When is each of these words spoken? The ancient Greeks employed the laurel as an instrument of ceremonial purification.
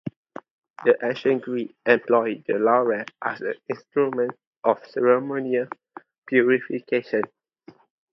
The 0.83 0.97
ancient 1.05 1.43
Greeks 1.43 1.75
employed 1.85 2.43
the 2.47 2.55
laurel 2.55 3.05
as 3.23 3.39
an 3.41 3.53
instrument 3.69 4.33
of 4.63 4.83
ceremonial 4.87 5.67
purification. 6.25 7.21